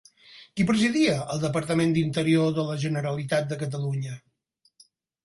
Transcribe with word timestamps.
Qui 0.59 0.63
presidia 0.69 1.17
el 1.33 1.43
departament 1.43 1.93
d'Interior 1.97 2.49
de 2.55 2.65
la 2.71 2.79
Generalitat 2.85 3.47
de 3.53 3.59
Catalunya? 3.65 4.17